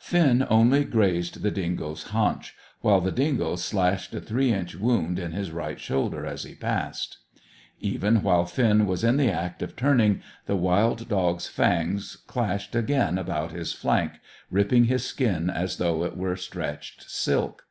[0.00, 5.30] Finn only grazed the dingo's haunch, while the dingo slashed a three inch wound in
[5.30, 7.18] his right shoulder as he passed.
[7.78, 13.18] Even while Finn was in the act of turning, the wild dog's fangs clashed again
[13.18, 14.14] about his flank,
[14.50, 17.64] ripping his skin as though it were stretched silk.